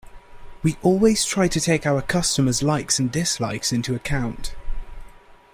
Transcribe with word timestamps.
We 0.63 0.77
always 0.81 1.25
try 1.25 1.47
to 1.47 1.59
take 1.61 1.85
our 1.85 2.01
customers’ 2.01 2.63
likes 2.63 2.97
and 2.97 3.11
dislikes 3.11 3.71
into 3.71 3.93
account. 3.93 4.55